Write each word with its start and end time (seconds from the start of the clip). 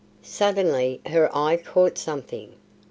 Suddenly 0.23 0.99
her 1.05 1.29
eye 1.31 1.57
caught 1.57 1.95
something. 1.95 2.53